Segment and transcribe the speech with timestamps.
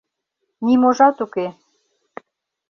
[0.65, 1.47] Ниможат уке.